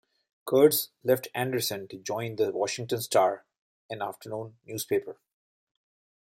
[0.47, 3.45] Kurtz left Anderson to join the "Washington Star",
[3.87, 5.19] an afternoon newspaper.